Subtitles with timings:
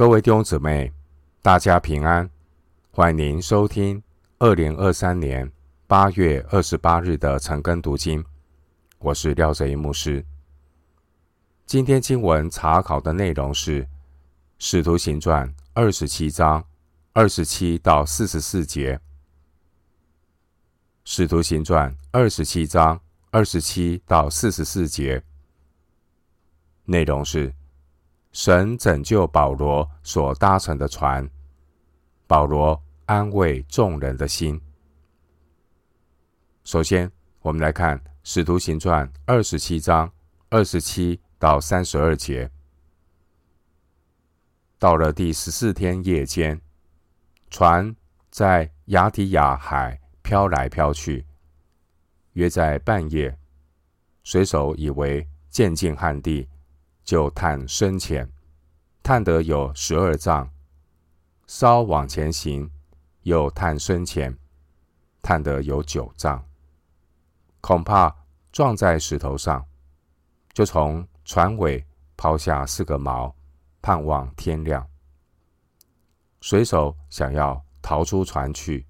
[0.00, 0.90] 各位弟兄姊妹，
[1.42, 2.26] 大家平安！
[2.90, 4.02] 欢迎您收听
[4.38, 5.52] 二零二三年
[5.86, 8.24] 八月二十八日的晨更读经。
[8.98, 10.24] 我是廖哲一牧师。
[11.66, 13.84] 今天经文查考的内容是
[14.58, 16.64] 《使徒行传》二十七章
[17.12, 18.96] 二十七到四十四节，
[21.04, 22.98] 《使徒行传》二十七章
[23.30, 25.22] 二十七到四十四节，
[26.86, 27.52] 内容是。
[28.32, 31.28] 神拯救保罗所搭乘的船，
[32.28, 34.60] 保罗安慰众人的心。
[36.62, 40.12] 首先，我们来看《使徒行传》二十七章
[40.48, 42.48] 二十七到三十二节。
[44.78, 46.60] 到了第十四天夜间，
[47.50, 47.94] 船
[48.30, 51.26] 在雅提亚海飘来飘去，
[52.34, 53.36] 约在半夜，
[54.22, 56.48] 水手以为渐近旱地。
[57.10, 58.30] 就探深浅，
[59.02, 60.48] 探得有十二丈，
[61.44, 62.70] 稍往前行，
[63.22, 64.38] 又探深浅，
[65.20, 66.46] 探得有九丈，
[67.60, 68.14] 恐怕
[68.52, 69.66] 撞在石头上，
[70.52, 71.84] 就从船尾
[72.16, 73.34] 抛下四个锚，
[73.82, 74.88] 盼望天亮。
[76.40, 78.86] 水手想要逃出船去，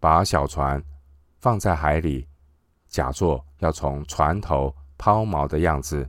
[0.00, 0.82] 把小船
[1.38, 2.26] 放在海里，
[2.88, 6.08] 假作要从船头抛锚的样子。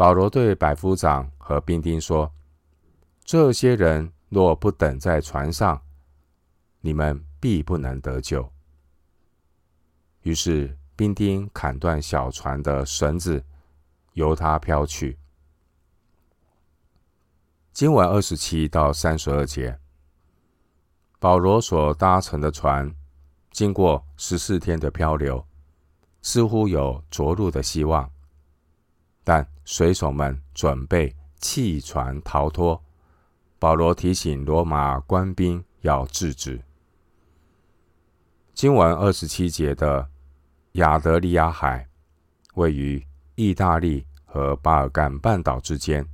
[0.00, 2.32] 保罗对百夫长和兵丁说
[3.22, 5.82] ：“这些人若不等在船上，
[6.80, 8.50] 你们必不能得救。”
[10.24, 13.44] 于是兵丁砍断小船的绳子，
[14.14, 15.18] 由它飘去。
[17.74, 19.78] 经文二十七到三十二节，
[21.18, 22.90] 保罗所搭乘的船，
[23.50, 25.46] 经过十四天的漂流，
[26.22, 28.10] 似乎有着陆的希望。
[29.22, 32.82] 但水手们准备弃船逃脱，
[33.58, 36.60] 保罗提醒罗马官兵要制止。
[38.54, 40.08] 经文二十七节的
[40.72, 41.86] 亚得里亚海
[42.54, 43.02] 位于
[43.34, 46.06] 意大利和巴尔干半岛之间，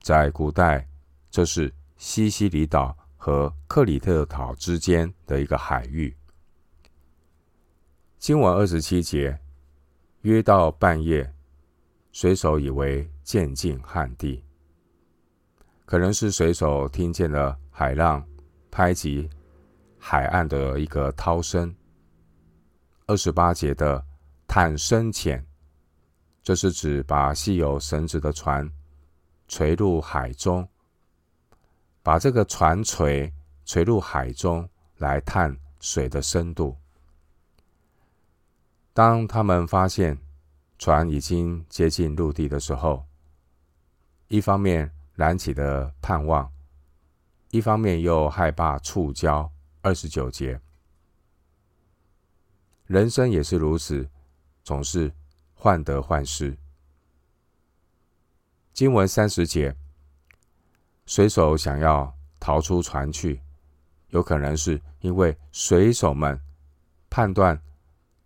[0.00, 0.86] 在古代
[1.30, 6.14] 这是西西里岛和克里特岛之间的一个海域。
[8.18, 9.38] 经文二十七节
[10.22, 11.32] 约到半夜。
[12.12, 14.44] 水手以为渐近旱地，
[15.86, 18.22] 可能是水手听见了海浪
[18.70, 19.28] 拍击
[19.98, 21.74] 海岸的一个涛声。
[23.06, 24.04] 二十八节的
[24.46, 25.44] 探深浅，
[26.42, 28.70] 这是指把系有绳子的船
[29.48, 30.68] 垂入海中，
[32.02, 33.32] 把这个船垂
[33.64, 34.68] 垂入海中
[34.98, 36.76] 来探水的深度。
[38.92, 40.16] 当他们发现，
[40.82, 43.06] 船已经接近陆地的时候，
[44.26, 46.52] 一方面燃起的盼望，
[47.52, 49.48] 一方面又害怕触礁。
[49.80, 50.60] 二十九节，
[52.86, 54.10] 人生也是如此，
[54.64, 55.12] 总是
[55.54, 56.58] 患得患失。
[58.72, 59.76] 经文三十节，
[61.06, 63.40] 水手想要逃出船去，
[64.08, 66.40] 有可能是因为水手们
[67.08, 67.62] 判断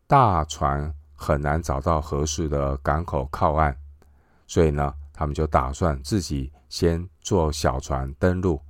[0.06, 0.95] 大船。
[1.16, 3.74] 很难找到合适的港口靠岸，
[4.46, 8.60] 所以呢，他们就打算自己先坐小船登陆，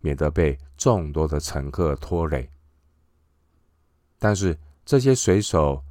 [0.00, 2.50] 免得被众多的乘客拖累。
[4.18, 5.82] 但是这些水手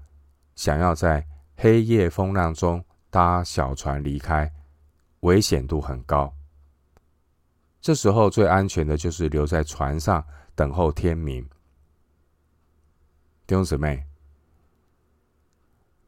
[0.56, 1.25] 想要在
[1.56, 4.52] 黑夜风浪中搭小船离开，
[5.22, 6.34] 危险度很高。
[7.80, 11.44] 这时候最安全的就是留在船上等候天明。
[13.47, 14.06] 弟兄姊妹。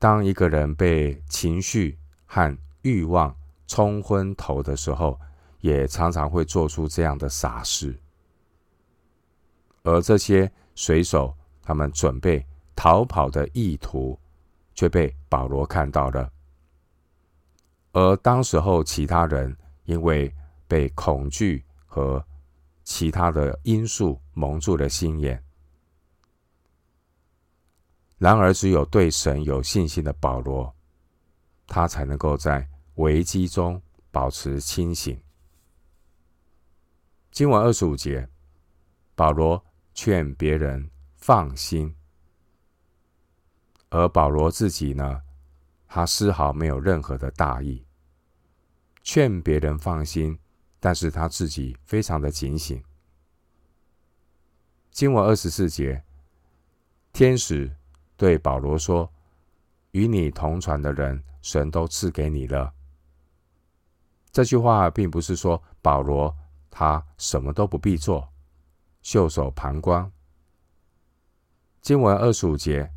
[0.06, 3.36] 当一个人被情绪和欲望
[3.66, 5.20] 冲昏头的时候，
[5.62, 8.00] 也常常会做出这样的傻事。
[9.82, 12.46] 而这些水手，他们准备
[12.76, 14.20] 逃跑的意图，
[14.76, 16.32] 却被保罗看到了。
[17.94, 20.32] 而当时候，其他人因为
[20.68, 22.24] 被恐惧和
[22.84, 25.44] 其他的因素蒙住了心眼。
[28.18, 30.74] 然而，只有对神有信心的保罗，
[31.68, 32.66] 他才能够在
[32.96, 35.22] 危机中保持清醒。
[37.30, 38.28] 经文二十五节，
[39.16, 39.62] 保罗
[39.94, 41.94] 劝别人放心，
[43.90, 45.22] 而保罗自己呢，
[45.86, 47.86] 他丝毫没有任何的大意，
[49.04, 50.40] 劝别人放心，
[50.80, 52.82] 但是他自己非常的警醒。
[54.90, 56.02] 经文二十四节，
[57.12, 57.76] 天使。
[58.18, 59.12] 对保罗说
[59.92, 62.74] ：“与你同船的人，神都赐给你了。”
[64.32, 66.36] 这句话并不是说保罗
[66.70, 68.28] 他什么都不必做，
[69.02, 70.12] 袖手旁观。
[71.82, 72.92] 经文二十五节，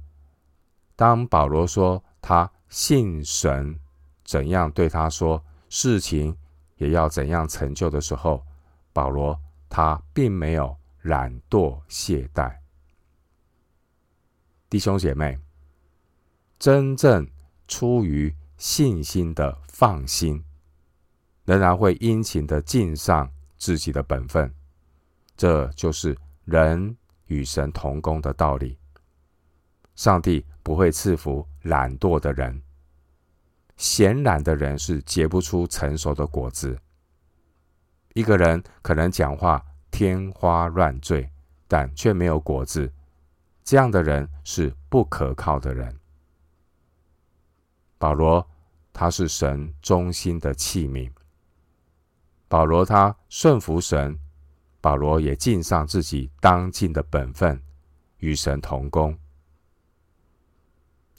[0.96, 3.78] 当保罗说他信神
[4.24, 6.36] 怎样对他说，事情
[6.76, 8.44] 也要怎样成就的时候，
[8.92, 9.38] 保罗
[9.68, 12.57] 他并没有懒惰懈怠。
[14.70, 15.38] 弟兄姐妹，
[16.58, 17.26] 真正
[17.66, 20.44] 出于信心的放心，
[21.46, 24.54] 仍然会殷勤的尽上自己的本分，
[25.38, 26.94] 这就是人
[27.28, 28.78] 与神同工的道理。
[29.94, 32.62] 上帝不会赐福懒惰的人，
[33.78, 36.78] 闲懒的人是结不出成熟的果子。
[38.12, 41.26] 一个人可能讲话天花乱坠，
[41.66, 42.92] 但却没有果子。
[43.68, 45.94] 这样的人是不可靠的人。
[47.98, 48.48] 保罗，
[48.94, 51.12] 他是神忠心的器皿。
[52.48, 54.18] 保罗他顺服神，
[54.80, 57.62] 保罗也尽上自己当尽的本分，
[58.20, 59.18] 与神同工。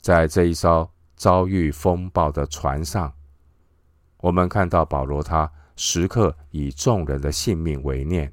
[0.00, 3.14] 在这一艘遭遇风暴的船上，
[4.16, 8.32] 我们看到保罗他时刻以众人的性命为念。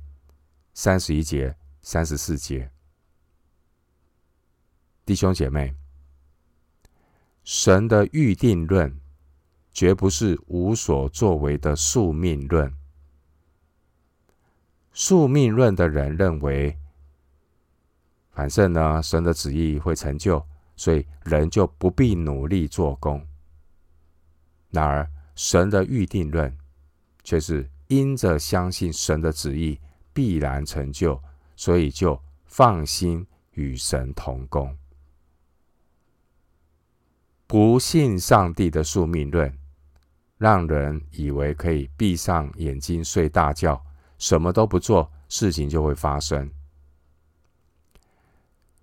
[0.74, 2.72] 三十一节、三十四节。
[5.08, 5.74] 弟兄姐妹，
[7.46, 9.00] 神的预定论
[9.72, 12.76] 绝不是无所作为的宿命论。
[14.92, 16.78] 宿命论的人认为，
[18.32, 20.46] 反正呢，神的旨意会成就，
[20.76, 23.26] 所以人就不必努力做工。
[24.72, 26.54] 然而，神的预定论
[27.24, 29.80] 却是因着相信神的旨意
[30.12, 31.18] 必然成就，
[31.56, 34.78] 所以就放心与神同工。
[37.48, 39.58] 不信上帝的宿命论，
[40.38, 43.82] 让人以为可以闭上眼睛睡大觉，
[44.18, 46.52] 什么都不做，事情就会发生。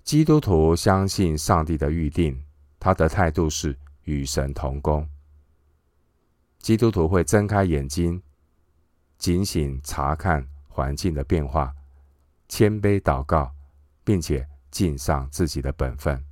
[0.02, 2.42] 基督徒相信上帝的预定，
[2.80, 5.06] 他的态度是与神同工。
[6.58, 8.22] 基督徒会睁开眼睛，
[9.18, 11.74] 警醒查看环境的变化，
[12.48, 13.52] 谦卑祷告，
[14.02, 16.24] 并且尽上自己的本分。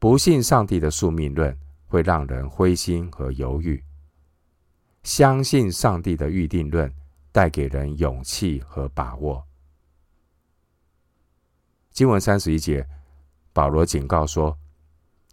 [0.00, 1.54] 不信上帝的宿命论
[1.86, 3.84] 会让人灰心和犹豫，
[5.02, 6.90] 相信上帝的预定论
[7.30, 9.46] 带给人勇气和把握。
[11.90, 12.88] 经文三十一节，
[13.52, 14.56] 保罗警告说：“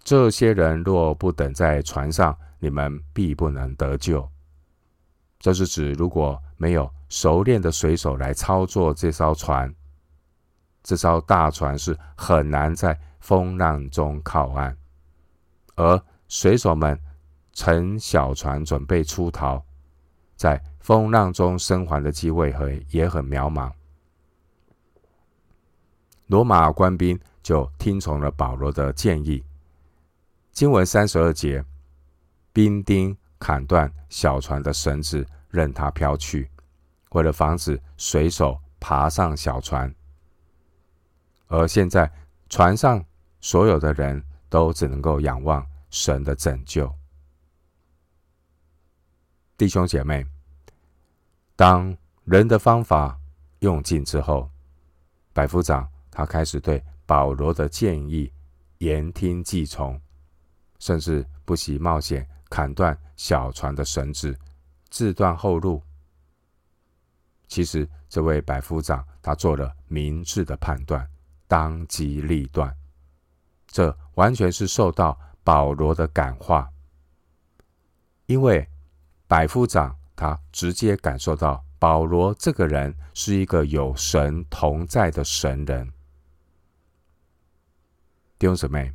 [0.04, 4.30] 这些人若不等在船上，你们必不能得救。”
[5.40, 9.74] 这是指如果没有熟练的水手来操作这艘船，
[10.84, 13.00] 这艘大船是很难在。
[13.20, 14.78] 风浪中靠岸，
[15.76, 17.00] 而水手们
[17.54, 19.64] 乘小船准备出逃，
[20.36, 23.72] 在风浪中生还的机会和也很渺茫。
[26.28, 29.44] 罗马官兵就听从了保罗的建议。
[30.52, 31.64] 经文三十二节，
[32.52, 36.50] 兵丁砍断小船的绳子，任它飘去，
[37.12, 39.94] 为了防止水手爬上小船。
[41.48, 42.12] 而现在
[42.50, 43.04] 船上。
[43.40, 46.92] 所有的人都只能够仰望神的拯救。
[49.56, 50.26] 弟兄姐妹，
[51.56, 51.96] 当
[52.26, 53.18] 人的方法
[53.60, 54.50] 用尽之后，
[55.34, 58.30] 百夫长他开始对保罗的建议
[58.80, 60.02] 言听计从，
[60.80, 64.38] 甚至不惜冒险砍断小船的绳子，
[64.90, 65.82] 自断后路。
[67.48, 71.08] 其实，这位百夫长他做了明智的判断，
[71.48, 72.76] 当机立断。
[73.68, 76.70] 这完全是受到保罗的感化，
[78.26, 78.68] 因为
[79.28, 85.92] 百夫长他直接感受到保罗这个人是一个有神同在的神人。
[88.40, 88.92] 弟兄姊妹，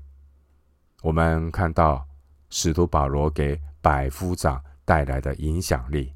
[1.03, 2.07] 我们看到
[2.51, 6.13] 使徒保罗给百夫长带来的影响力，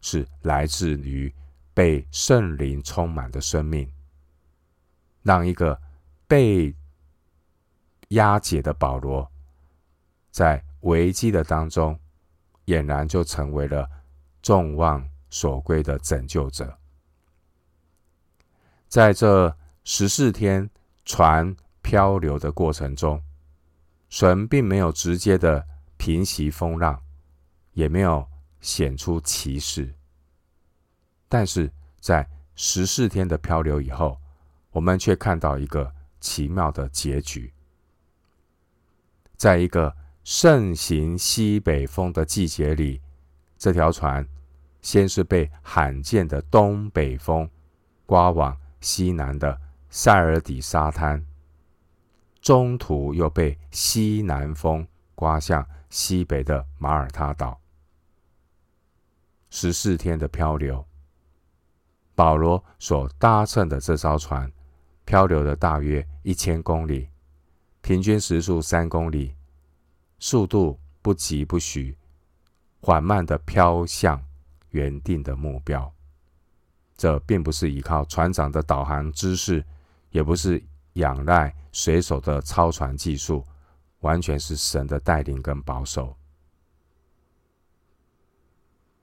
[0.00, 1.32] 是来自于
[1.72, 3.90] 被圣灵充满的生命，
[5.24, 5.80] 让一个
[6.28, 6.72] 被
[8.10, 9.28] 押解的保罗，
[10.30, 11.98] 在危机的当中，
[12.66, 13.88] 俨然就成为了
[14.40, 16.78] 众望所归的拯救者。
[18.86, 20.70] 在这十四天
[21.04, 23.20] 船漂流的过程中，
[24.08, 25.66] 神并没有直接的
[25.96, 27.02] 平息风浪，
[27.72, 28.28] 也没有
[28.60, 29.92] 显出奇事。
[31.28, 34.20] 但是在十四天的漂流以后，
[34.74, 37.52] 我们却看到一个奇妙的结局。
[39.36, 43.00] 在一个盛行西北风的季节里，
[43.56, 44.26] 这条船
[44.82, 47.48] 先是被罕见的东北风
[48.04, 51.24] 刮往西南的塞尔底沙滩，
[52.40, 57.60] 中途又被西南风刮向西北的马耳他岛。
[59.50, 60.84] 十四天的漂流，
[62.16, 64.50] 保罗所搭乘的这艘船
[65.04, 67.08] 漂流了大约一千公里，
[67.82, 69.34] 平均时速三公里，
[70.18, 71.96] 速度不疾不徐，
[72.80, 74.22] 缓慢的飘向
[74.70, 75.92] 原定的目标。
[76.96, 79.64] 这并不是依靠船长的导航知识，
[80.10, 80.62] 也不是
[80.94, 83.44] 仰赖水手的操船技术，
[84.00, 86.16] 完全是神的带领跟保守。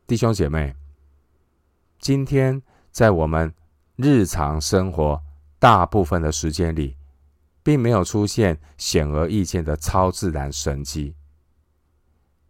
[0.07, 0.73] 弟兄姐妹，
[1.99, 3.53] 今天在我们
[3.97, 5.21] 日常生活
[5.61, 6.97] 大部分的时间里，
[7.61, 11.13] 并没有出现显而易见的超自然神迹。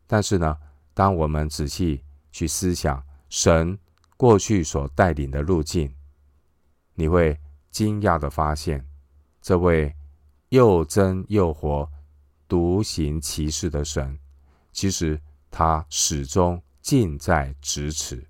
[0.08, 0.58] 但是呢，
[0.94, 3.78] 当我们仔细去思想神
[4.16, 5.94] 过去所带领的路径，
[6.94, 7.38] 你会
[7.70, 8.88] 惊讶的发现，
[9.42, 9.94] 这位
[10.48, 11.92] 又真又活、
[12.48, 14.18] 独行其事的神，
[14.72, 16.64] 其实他始终。
[16.82, 18.28] 近在咫尺。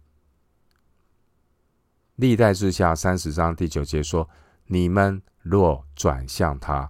[2.18, 4.30] 历代志下三十章第九节说
[4.74, 6.90] ：“你们若转向他，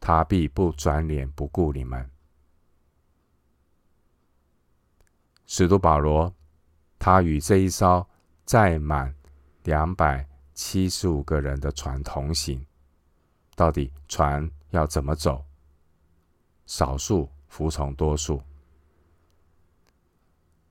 [0.00, 2.10] 他必不转脸不顾你们。”
[5.44, 6.34] 使徒保罗，
[6.98, 8.08] 他与这一艘
[8.46, 9.14] 载满
[9.64, 12.64] 两百七十五个人的船同行，
[13.54, 15.44] 到底船要怎么走？
[16.64, 18.40] 少数服从多数。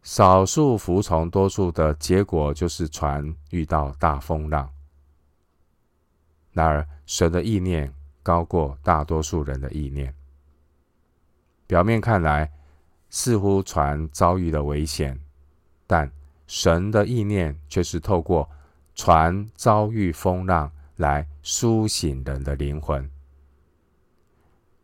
[0.02, 4.68] 少数服从多数的结果，就是船遇到大风浪。
[6.58, 10.12] 然而，神的意念高过大多数人的意念。
[11.68, 12.52] 表面看来，
[13.12, 15.20] 似乎船遭遇了危险，
[15.86, 16.12] 但
[16.48, 18.50] 神的意念却是透过
[18.96, 23.08] 船遭遇风浪来苏醒人的灵魂。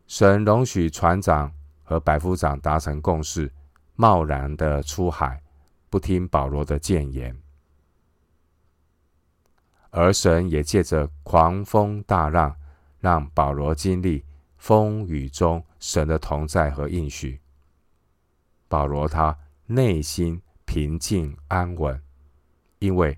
[0.06, 1.52] 神容许船长
[1.82, 3.52] 和百夫长达成共识。
[3.96, 5.40] 贸然的出海，
[5.88, 7.38] 不听保罗的谏言，
[9.96, 12.56] 而神也借着狂风大浪，
[13.00, 14.26] 让保罗经历
[14.58, 17.40] 风雨中神的同在和应许。
[18.68, 22.02] 保罗他内心平静安稳，
[22.80, 23.16] 因为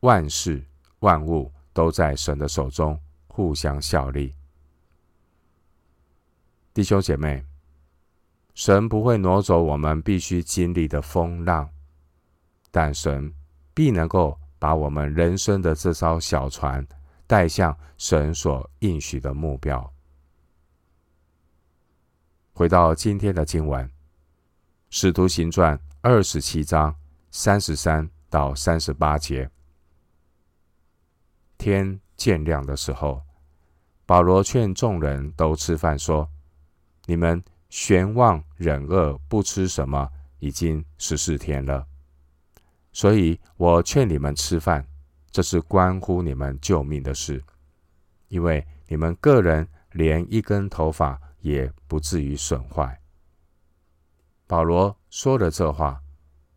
[0.00, 0.64] 万事
[1.00, 4.36] 万物都在神的手中，互相效力。
[6.72, 7.44] 弟兄姐妹。
[8.54, 11.68] 神不会挪走我们必须经历的风浪，
[12.70, 13.34] 但神
[13.74, 16.82] 必能够把我们人生的这艘小船
[17.26, 19.92] 带向神所应许的目标。
[22.54, 23.86] 回到今天的经文，
[24.88, 26.96] 《使徒行传》二十七章
[27.30, 29.50] 三十三到三十八节。
[31.58, 33.20] 天渐亮的时候，
[34.06, 36.26] 保罗劝众人都吃饭，说
[37.04, 41.84] ：“你们。”悬望忍饿，不吃什么，已经十四天了。
[42.94, 44.88] 所以我劝你们吃饭，
[45.30, 47.44] 这是关乎你们救命的事，
[48.28, 52.98] 因为你们个人连一根头发也不至于损坏。
[54.46, 56.00] 保罗说了这话，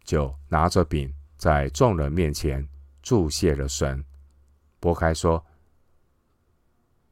[0.06, 2.65] 就拿着饼在众人面前
[3.01, 4.06] 祝谢了神，
[4.79, 5.46] 拨开说：“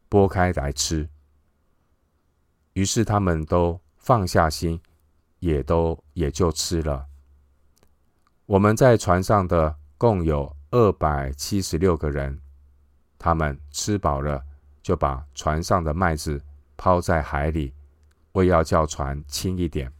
[0.07, 1.09] 拨开来吃。”
[2.71, 3.77] 于是他们都。
[3.97, 4.79] 放下心，
[5.39, 7.07] 也都也就吃了。
[8.45, 12.39] 我们在船上的共有二百七十六个人，
[13.17, 14.43] 他们吃饱了，
[14.83, 16.39] 就把船上的麦子
[16.77, 17.73] 抛在海里，
[18.33, 19.91] 为要叫船轻一点。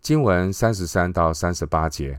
[0.00, 2.18] 经文三十三到三十八节，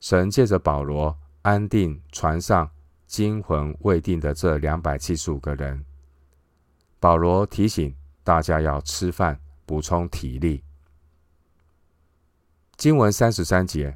[0.00, 2.70] 神借着保罗安定船上
[3.06, 5.84] 惊魂未定的这两百七十五个人。
[6.98, 7.94] 保罗提醒
[8.24, 10.64] 大家要吃饭，补充体力。
[12.80, 13.94] 经文三十三节，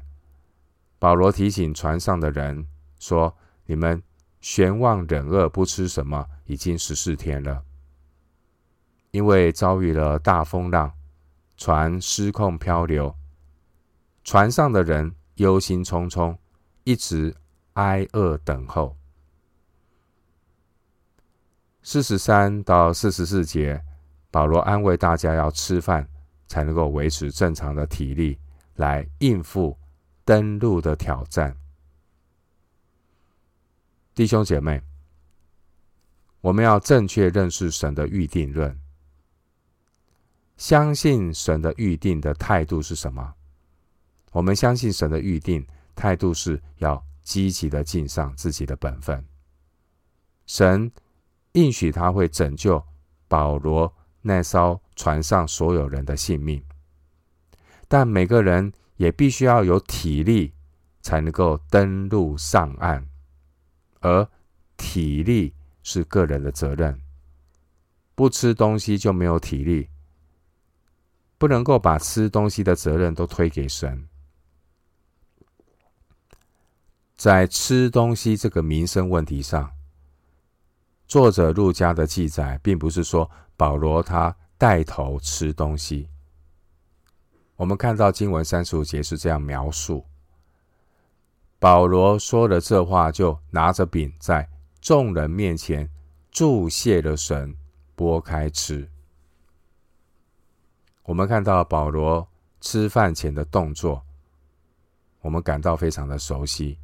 [0.99, 2.67] 保罗提醒船上的人
[2.99, 4.03] 说：“你们
[4.41, 7.63] 悬望忍饿，不吃什么，已经十四天了。
[9.09, 10.93] 因为遭遇了大风浪，
[11.57, 13.15] 船失控漂流，
[14.23, 16.37] 船上的人忧心忡忡，
[16.83, 17.35] 一直
[17.73, 18.95] 挨饿等候。”
[21.81, 23.83] 四十三到四十四节，
[24.29, 26.07] 保罗安慰大家要吃饭，
[26.47, 28.37] 才能够维持正常的体力，
[28.75, 29.77] 来应付
[30.23, 31.55] 登陆的挑战。
[34.13, 34.81] 弟兄姐妹，
[36.41, 38.79] 我们要正确认识神的预定论。
[40.57, 43.33] 相信神的预定的态度是什么？
[44.31, 45.65] 我们相信神的预定
[45.95, 49.25] 态度是要积极的尽上自己的本分。
[50.45, 50.91] 神
[51.53, 52.81] 应许他会拯救
[53.27, 56.63] 保罗那艘船上所有人的性命，
[57.87, 60.53] 但每个人也必须要有体力
[61.01, 63.07] 才能够登陆上岸，
[63.99, 64.27] 而
[64.75, 66.99] 体力是个人的责任。
[68.15, 69.89] 不吃东西就没有体力，
[71.37, 74.07] 不能够把吃东西的责任都推给神。
[77.15, 79.71] 在吃东西这个民生问题上，
[81.07, 86.09] 作者路加的记载，并不是说保罗他带头吃东西。
[87.55, 90.05] 我们看到经文三十五节是这样描述：
[91.59, 94.49] 保罗说了这话，就拿着饼在
[94.81, 95.89] 众人面前
[96.31, 97.55] 祝谢了神。
[97.97, 98.89] 拨开吃，
[101.03, 102.27] 我们看到保罗
[102.59, 104.03] 吃饭前的动作，
[105.21, 106.77] 我们感到非常的熟悉，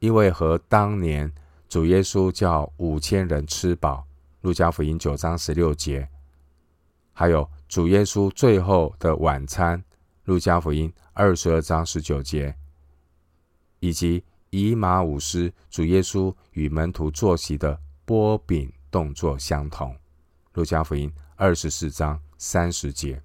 [0.00, 1.32] 因为和当年
[1.66, 4.06] 主耶稣叫五千人吃饱，
[4.42, 6.06] 路加福音九章十六节，
[7.14, 9.82] 还有主耶稣最后的晚餐，
[10.24, 12.54] 路加福音二十二章十九节，
[13.80, 19.96] 以及以马五斯主耶稣与门徒坐席的波饼动作相同。
[20.52, 23.22] 路加福音二十四章三十节，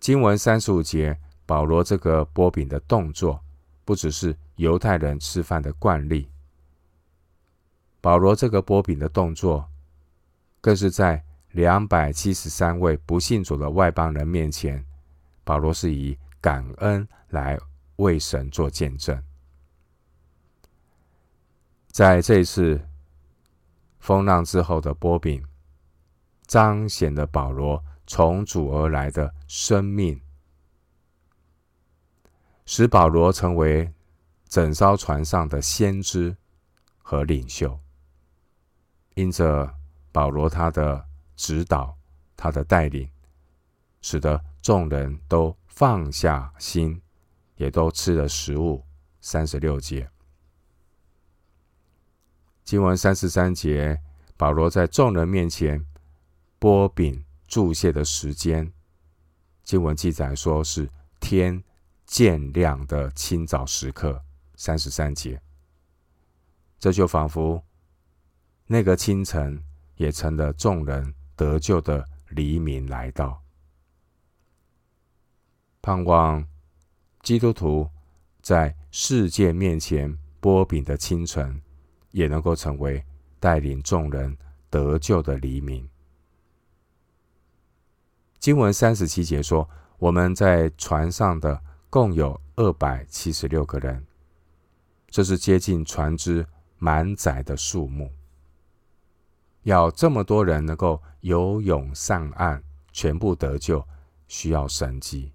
[0.00, 1.16] 经文三十五节，
[1.46, 3.40] 保罗这个波饼的动作，
[3.84, 6.28] 不只是犹太人吃饭的惯例，
[8.00, 9.70] 保罗这个波饼的动作，
[10.60, 11.24] 更是在
[11.56, 14.84] 两百七十三位不信主的外邦人面前，
[15.42, 17.58] 保罗是以感恩来
[17.96, 19.24] 为神做见证，
[21.88, 22.78] 在这一次。
[23.98, 25.44] 风浪之后的波饼，
[26.46, 30.20] 彰显了保罗从主而来的生命，
[32.66, 33.90] 使保罗成为
[34.48, 36.36] 整艘船上的先知
[36.98, 37.80] 和领袖。
[39.14, 39.74] 因着
[40.12, 41.05] 保罗他的
[41.36, 41.96] 指导、
[42.36, 43.08] 他的带领，
[44.00, 47.00] 使得众人都放下心，
[47.56, 48.82] 也都吃了食物。
[49.20, 50.08] 三十六节。
[52.62, 54.00] 经文三十三节，
[54.36, 55.84] 保罗在众人面前
[56.60, 58.72] 擘饼祝谢的时间，
[59.64, 61.60] 经文记载说是天
[62.04, 64.22] 渐亮的清早时刻。
[64.54, 65.42] 三十三节，
[66.78, 67.62] 这就仿佛
[68.66, 69.60] 那个清晨
[69.96, 73.40] 也成了众人得救的黎明来到。
[75.80, 76.44] 盼望
[77.22, 77.88] 基督徒
[78.42, 81.62] 在世界面前擘饼的清晨。
[82.16, 83.04] 也能够成为
[83.38, 84.34] 带领众人
[84.70, 85.86] 得救的黎明。
[88.38, 89.68] 经文三十七节说，
[89.98, 94.02] 我们在船上的共有二百七十六个人，
[95.10, 96.46] 这是接近船只
[96.78, 98.10] 满载的数目。
[99.66, 103.84] 要这么多人能够游泳上岸，全部得救，
[104.28, 105.32] 需要神迹；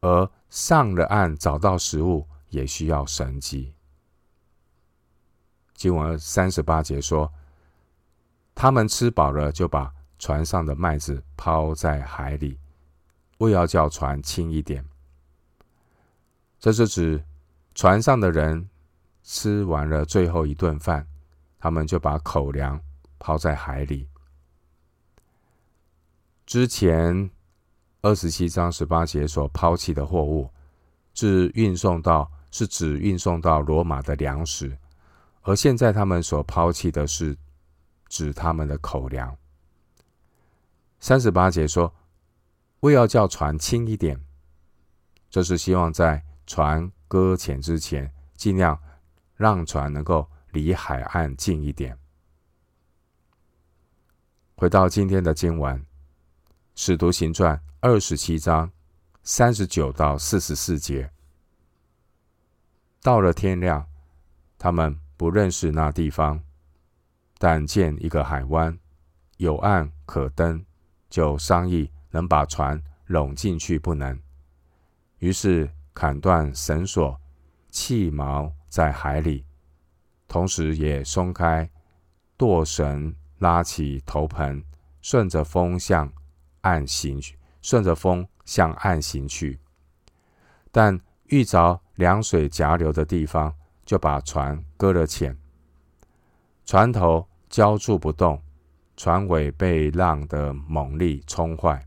[0.00, 3.72] 而上了岸找到食物，也需要神迹。
[5.74, 7.32] 经文三十八节说
[8.52, 12.58] ：“他们吃饱了，就把船上的麦子抛在海里，
[13.38, 14.84] 为要叫船轻一点。”
[16.58, 17.24] 这是指
[17.76, 18.68] 船上的人
[19.22, 21.06] 吃完了最后一顿饭，
[21.60, 22.80] 他们就把口粮
[23.18, 24.08] 抛在海里。
[26.46, 27.30] 之前
[28.00, 30.50] 二十七章十八节所抛弃的货物，
[31.12, 34.78] 是运送到，是指运送到罗马的粮食。
[35.42, 37.36] 而现在他们所抛弃的是
[38.08, 39.36] 指他们的口粮。
[41.00, 41.94] 三十八节说
[42.80, 44.18] ：“为要叫船轻一点，
[45.30, 48.78] 这是希望在船搁浅之前，尽量
[49.36, 51.96] 让船能够离海岸近一点。”
[54.60, 55.78] 回到今天的经文，
[56.74, 58.68] 《使徒行传》二十七章
[59.22, 61.12] 三十九到四十四节，
[63.00, 63.86] 到了天亮，
[64.58, 64.98] 他们。
[65.16, 66.40] 不认识那地方，
[67.38, 68.78] 但见一个海湾，
[69.36, 70.64] 有岸可登，
[71.10, 74.16] 就商议能把船拢进去不能。
[75.18, 77.20] 于是砍断绳索，
[77.68, 79.44] 弃锚在海里，
[80.28, 81.68] 同时也松开
[82.36, 84.62] 舵绳，拉起头盆，
[85.00, 86.12] 顺着风向
[86.60, 89.58] 岸行去，顺着风向岸行去。
[90.70, 93.54] 但遇着凉水夹流的地方。
[93.88, 95.34] 就把船搁了浅，
[96.66, 98.38] 船头胶住不动，
[98.98, 101.82] 船尾被浪的猛力冲坏。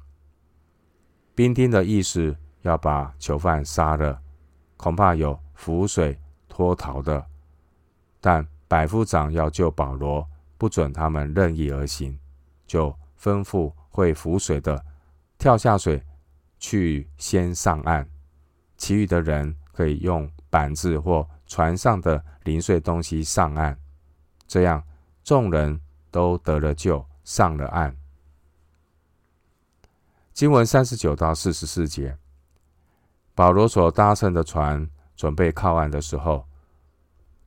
[1.36, 4.20] 兵丁的意思要把囚犯杀了，
[4.78, 7.24] 恐怕有浮水脱逃的。
[8.20, 10.28] 但百夫长要救保罗，
[10.62, 12.20] 不准他们任意而行，
[12.68, 14.86] 就吩咐会浮水的
[15.40, 16.04] 跳下水
[16.60, 18.08] 去先上岸，
[18.78, 23.76] 其余的人可以用板子或船上的零碎东西上岸。
[24.46, 24.84] 这样
[25.24, 27.98] 众人都得了救，上了岸。
[30.32, 32.16] 经文三十九到四十四节，
[33.34, 36.46] 保罗所搭乘的船准备靠岸的时候，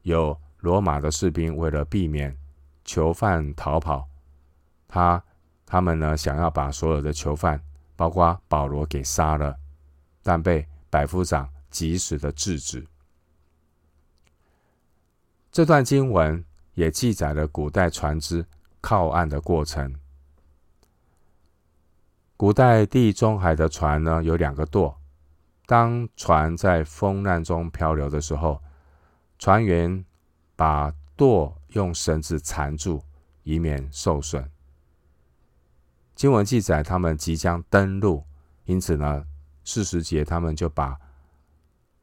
[0.02, 2.36] 有罗马的士兵为了避免
[2.84, 4.08] 囚犯逃跑，
[4.86, 5.22] 他
[5.64, 7.60] 他们呢想要把所有的囚犯，
[7.96, 9.56] 包括保罗给杀了，
[10.22, 12.86] 但被百夫长及时的制止。
[15.50, 16.44] 这段经文
[16.74, 18.44] 也记载了古代船只
[18.80, 19.94] 靠岸的过程。
[22.36, 25.00] 古代地中海的船呢，有两个舵，
[25.66, 28.62] 当船在风浪中漂流的时候，
[29.38, 30.04] 船员。
[30.56, 33.02] 把舵用绳子缠住，
[33.44, 34.50] 以免受损。
[36.16, 38.24] 经文记载，他们即将登陆，
[38.64, 39.24] 因此呢，
[39.64, 40.98] 四十节他们就把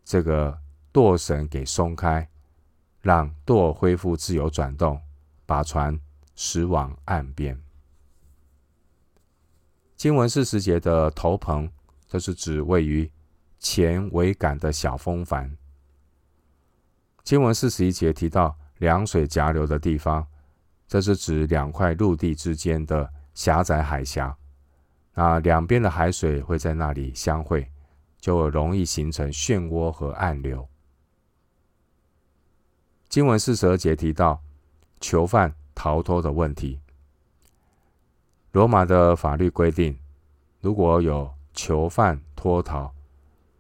[0.03, 0.57] 这个
[0.91, 2.29] 舵绳给松开，
[3.01, 5.01] 让舵恢复自由转动，
[5.45, 5.99] 把船
[6.35, 7.61] 驶往岸边。
[9.95, 11.71] 经文四十节的头棚，
[12.07, 13.09] 这是指位于
[13.59, 15.55] 前桅杆的小风帆。
[17.23, 20.25] 经文四十一节提到两水夹流的地方，
[20.87, 24.35] 这是指两块陆地之间的狭窄海峡。
[25.13, 27.69] 那两边的海水会在那里相会，
[28.19, 30.67] 就容易形成漩涡和暗流。
[33.07, 34.41] 经文四十二节提到
[34.99, 36.79] 囚犯逃脱的问题。
[38.53, 39.95] 罗马的法律规定，
[40.59, 42.91] 如果有囚犯脱逃，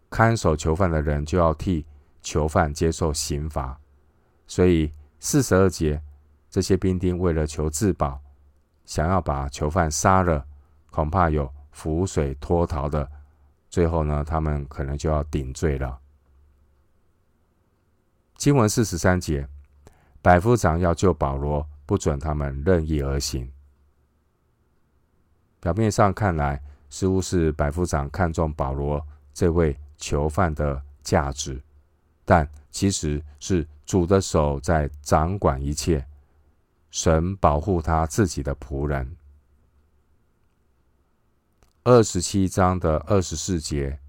[0.09, 1.85] 看守囚犯的人就要替。
[2.23, 3.79] 囚犯接受刑罚，
[4.45, 4.91] 所以
[5.23, 6.01] 四十二节，
[6.49, 8.19] 这些兵丁为了求自保，
[8.85, 10.43] 想要把囚犯杀了，
[10.89, 13.07] 恐怕有浮水脱逃的，
[13.69, 15.99] 最后呢，他们可能就要顶罪了。
[18.35, 19.47] 经文四十三节，
[20.23, 23.47] 百夫长要救保罗，不准他们任意而行。
[25.59, 28.99] 表面上看来，似乎是百夫长看中保罗
[29.35, 31.61] 这位囚犯的价值。
[32.25, 36.07] 但其实是主的手在掌管一切，
[36.91, 39.17] 神保护他自己的仆人。
[41.83, 43.99] 二十七章的二十四节、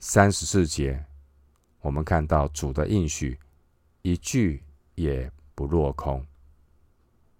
[0.00, 1.04] 三十四节，
[1.80, 3.38] 我们看到主的应许
[4.02, 4.64] 一句
[4.96, 6.26] 也不落空，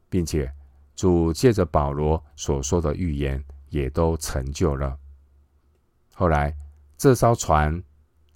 [0.09, 0.55] 并且
[0.95, 4.97] 主借着保罗所说的预言也都成就了。
[6.13, 6.57] 后来
[6.97, 7.83] 这艘船。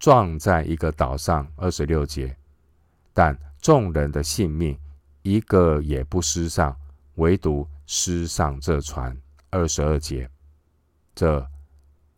[0.00, 2.37] 撞在一个岛上，二十六节，
[3.18, 4.78] 但众人的性命
[5.22, 6.76] 一个也不失丧，
[7.16, 10.30] 唯独失丧这船，二十二节。
[11.16, 11.44] 这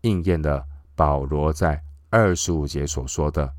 [0.02, 0.62] 应验了
[0.94, 3.50] 保罗在二十五节所说的，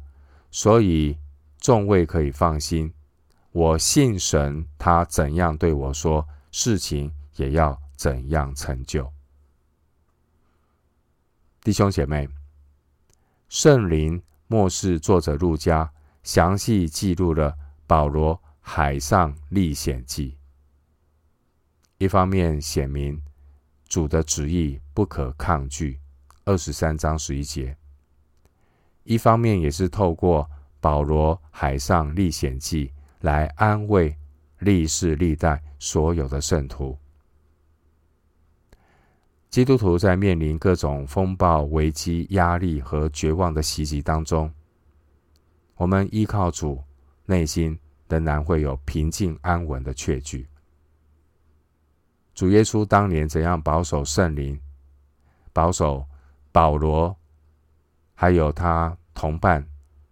[0.52, 1.18] 所以
[1.58, 2.94] 众位可以放心，
[3.52, 9.12] 我信神，他怎样对我说，事情也要怎样成就。
[11.64, 12.30] 弟兄姐妹。
[13.50, 15.92] 圣灵默示作者路加
[16.24, 17.56] 详细记录了
[17.88, 20.38] 保罗海上历险记，
[21.98, 23.22] 一方面显明
[23.88, 26.00] 主的旨意不可抗拒，
[26.46, 27.76] 二十三章十一节；
[29.04, 34.16] 一方面也是透过保罗海上历险记来安慰
[34.60, 36.98] 历世历代所有的圣徒。
[39.50, 44.50] 基督徒在面临各种风暴、危机、压力和绝望的袭击当中，
[45.76, 46.84] 我们依靠主，
[47.26, 50.48] 内心仍然会有平静安稳的确据。
[52.34, 54.60] 主耶稣当年怎样保守圣灵，
[55.54, 56.06] 保守
[56.52, 57.16] 保罗，
[58.14, 59.68] 还有他同伴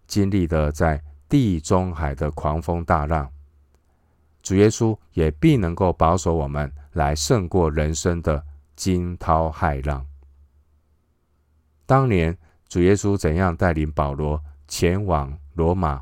[0.06, 3.30] 经历的在地中海的狂风大浪，
[4.42, 8.44] 主耶稣也必能够保守我们，来胜过人生的。
[8.76, 10.06] 惊涛骇浪。
[11.84, 12.34] 当年
[12.66, 16.00] 主耶稣怎样带领保罗前往罗马，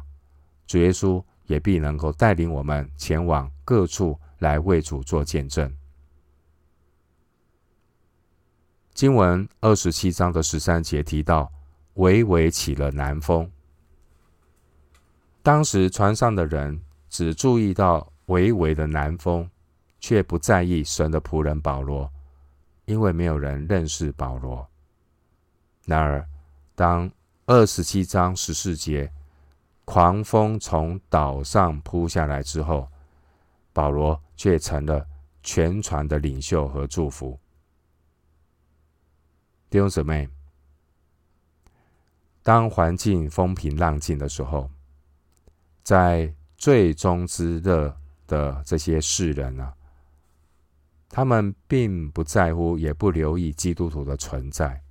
[0.66, 5.74] 主耶稣也必能够带领我们前往各处来为主做见证。
[8.92, 11.50] 经文二十七章的十三节提到，
[11.94, 13.50] 微微起了南风。
[15.42, 16.78] 当时船上的人
[17.08, 19.48] 只注意到微微的南风，
[19.98, 22.12] 却不在意神的仆人保罗，
[22.84, 24.68] 因为没有人认识保罗。
[25.86, 26.28] 然而，
[26.74, 27.10] 当
[27.50, 29.10] 二十七章十四节，
[29.86, 32.86] 狂风从岛上扑下来之后，
[33.72, 35.06] 保罗却成了
[35.42, 37.40] 全船的领袖和祝福。
[39.70, 40.28] 弟兄姊妹，
[42.42, 44.70] 当环境风平浪静的时候，
[45.82, 49.74] 在最终之乐的这些世人啊，
[51.08, 54.82] 他们并不在乎，也不留意基督徒的存在。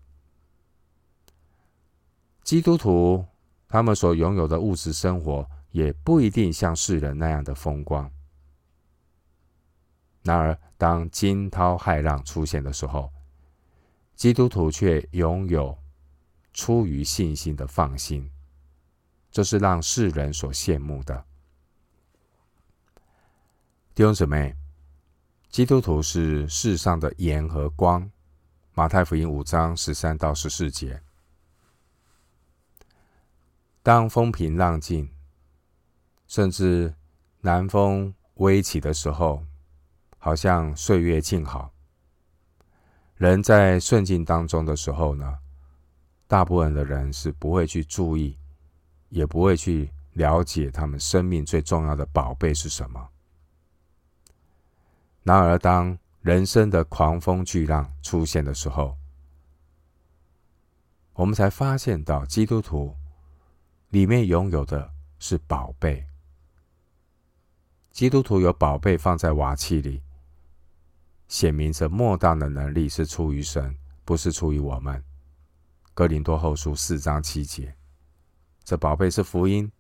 [2.48, 3.26] 基督徒
[3.68, 8.10] 他们所拥有的物质生活，也不一定像世人那样的风光。
[10.24, 13.12] 然而，当惊涛骇浪出现的时候，
[14.16, 15.78] 基督徒却拥有
[16.54, 18.32] 出于信心的放心，
[19.30, 21.26] 这是让世人所羡慕的。
[23.94, 24.56] 弟兄姊妹，
[25.50, 28.10] 基督徒是世上的盐和光。
[28.74, 31.02] 马太福音五章十三到十四节。
[33.88, 35.10] 当风平浪静，
[36.28, 36.94] 甚至
[37.40, 39.46] 南风微起的时候，
[40.18, 41.72] 好像岁月静好。
[43.16, 45.40] 人在顺境当中的时候呢，
[46.28, 48.38] 大部分的人是不会去注意，
[49.08, 53.08] 也不会去了解他们生命最重要的宝贝是什么。
[55.24, 58.98] 然而，当人生的狂风巨浪出现的时候，
[61.14, 62.94] 我们才发现到基督徒。
[63.90, 66.06] 里面拥有的是宝贝。
[67.92, 70.04] 基督徒有宝贝放在瓦器里，
[71.28, 75.04] 显明着莫大的能力是出于神，不是出于我们。
[75.94, 77.76] 哥林多后书四章七节，
[78.64, 79.72] 这宝贝是福音，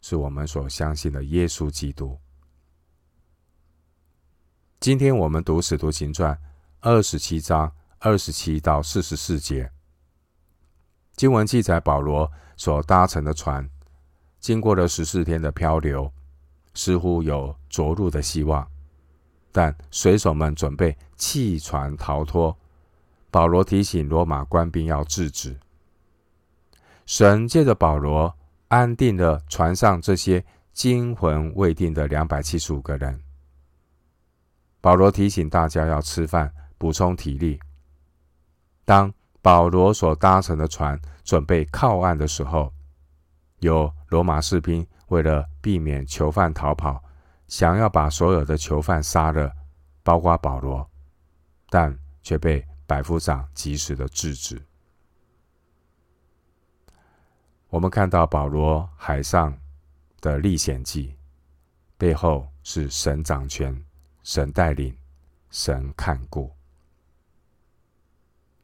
[0.00, 2.18] 是我们所相信的耶稣基督。
[4.78, 6.40] 今天我们读使徒行传
[6.80, 9.70] 二十七章二十七到四十四节。
[11.20, 13.68] 经文记载，保罗所搭乘的船
[14.38, 16.10] 经过了十四天的漂流，
[16.72, 18.66] 似乎有着陆的希望。
[19.52, 22.56] 但水手们准备弃船逃脱，
[23.30, 25.54] 保罗提醒罗马官兵要制止。
[27.04, 28.34] 神借着保罗
[28.68, 33.22] 安定了船上这些惊魂未定的两百七十五个人。
[34.80, 37.60] 保罗提醒大家要吃饭，补充体力。
[38.86, 42.72] 当保罗所搭乘的船准备靠岸的时候，
[43.60, 47.02] 有罗马士兵为了避免囚犯逃跑，
[47.48, 49.50] 想要把所有的囚犯杀了，
[50.02, 50.88] 包括保罗，
[51.68, 54.60] 但却被百夫长及时的制止。
[57.68, 59.56] 我们看到保罗海上
[60.20, 61.16] 的历险记，
[61.96, 63.84] 背后是神掌权、
[64.22, 64.94] 神带领、
[65.50, 66.50] 神看顾。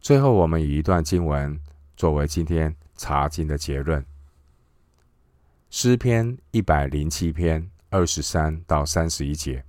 [0.07, 1.61] 最后，我们以一段经文
[1.97, 4.07] 作为今天查经的结论：
[5.69, 9.65] 诗篇一百零七篇二十三到三十一节。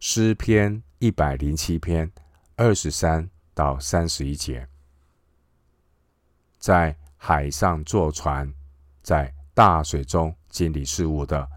[0.00, 2.10] 诗篇一百零七篇
[2.56, 4.66] 二十三到三十一节，
[6.58, 8.52] 在海上坐船，
[9.00, 11.48] 在大水中经理事务的，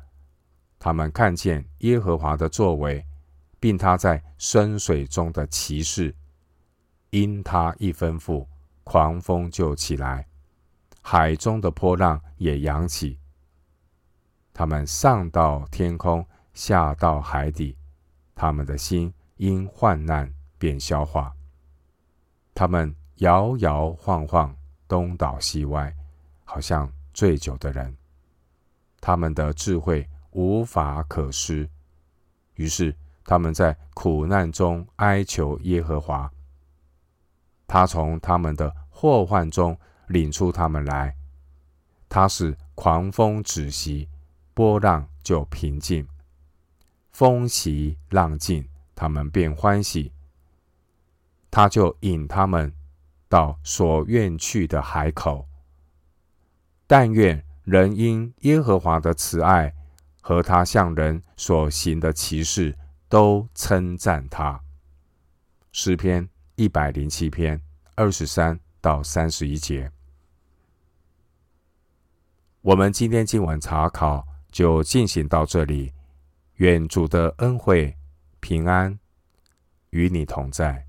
[0.78, 3.04] 他们看见耶和华的作为，
[3.60, 6.16] 并他在深水中的奇事。
[7.12, 8.48] 因他一吩咐，
[8.84, 10.28] 狂风就起来，
[11.02, 13.20] 海中的波浪也扬起。
[14.54, 17.78] 他们上到天空，下到海底，
[18.34, 21.34] 他们的心因患难便消化。
[22.54, 24.56] 他们摇摇晃晃，
[24.88, 25.94] 东倒西歪，
[26.46, 27.96] 好像醉酒的人。
[29.02, 31.70] 他们的智慧无法可施，
[32.56, 32.96] 于是
[33.26, 36.32] 他们在苦难中哀求耶和华。
[37.72, 41.16] 他从他们的祸患中领出他们来，
[42.10, 44.10] 他使狂风止息，
[44.54, 46.06] 波浪就平静，
[47.14, 50.12] 风息浪静，他们便欢喜。
[51.50, 52.74] 他就引他们
[53.30, 55.48] 到所愿去的海口。
[56.86, 59.74] 但愿人因耶和华的慈爱
[60.20, 64.60] 和他向人所行的奇事，都称赞他。
[65.72, 66.28] 诗篇。
[66.62, 67.60] 一百零七篇
[67.96, 69.92] 二十三到三十一节，
[72.62, 75.92] 我们今天今晚查考就进行到这里。
[76.58, 77.98] 愿主的恩惠
[78.40, 79.00] 平安
[79.90, 80.86] 与你同在。